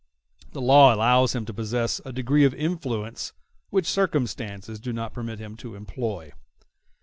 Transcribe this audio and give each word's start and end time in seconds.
The 0.53 0.61
laws 0.61 0.95
allow 0.95 1.27
him 1.27 1.45
to 1.45 1.53
possess 1.53 2.01
a 2.03 2.11
degree 2.11 2.43
of 2.43 2.55
influence 2.55 3.33
which 3.69 3.85
circumstances 3.85 4.79
do 4.79 4.91
not 4.91 5.13
permit 5.13 5.37
him 5.37 5.55
to 5.57 5.75
employ. 5.75 6.31